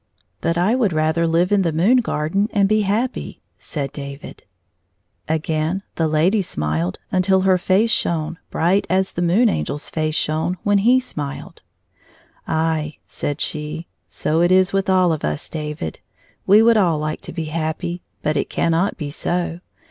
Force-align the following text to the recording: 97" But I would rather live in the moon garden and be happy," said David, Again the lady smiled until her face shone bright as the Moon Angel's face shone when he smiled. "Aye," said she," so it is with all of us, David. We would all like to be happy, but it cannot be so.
97" 0.41 0.41
But 0.41 0.57
I 0.59 0.73
would 0.73 0.93
rather 0.93 1.27
live 1.27 1.51
in 1.51 1.61
the 1.61 1.71
moon 1.71 1.97
garden 1.97 2.49
and 2.53 2.67
be 2.67 2.81
happy," 2.81 3.43
said 3.59 3.91
David, 3.91 4.41
Again 5.29 5.83
the 5.93 6.07
lady 6.07 6.41
smiled 6.41 6.97
until 7.11 7.41
her 7.41 7.59
face 7.59 7.91
shone 7.91 8.39
bright 8.49 8.87
as 8.89 9.11
the 9.11 9.21
Moon 9.21 9.47
Angel's 9.47 9.91
face 9.91 10.15
shone 10.15 10.57
when 10.63 10.79
he 10.79 10.99
smiled. 10.99 11.61
"Aye," 12.47 12.97
said 13.07 13.39
she," 13.41 13.85
so 14.09 14.41
it 14.41 14.51
is 14.51 14.73
with 14.73 14.89
all 14.89 15.13
of 15.13 15.23
us, 15.23 15.47
David. 15.47 15.99
We 16.47 16.63
would 16.63 16.77
all 16.77 16.97
like 16.97 17.21
to 17.21 17.31
be 17.31 17.45
happy, 17.53 18.01
but 18.23 18.35
it 18.35 18.49
cannot 18.49 18.97
be 18.97 19.11
so. 19.11 19.59